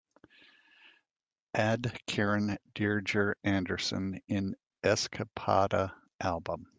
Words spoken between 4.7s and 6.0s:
Escapada